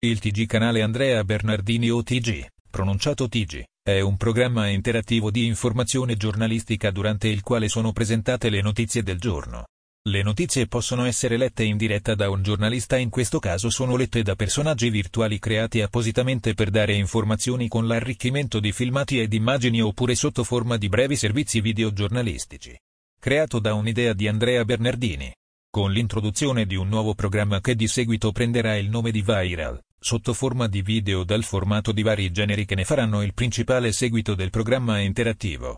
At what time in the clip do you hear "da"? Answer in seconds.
12.14-12.30, 14.22-14.36, 23.58-23.74